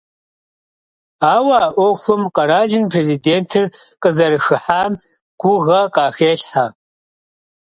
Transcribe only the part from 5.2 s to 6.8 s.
гугъэ къахелъхьэ.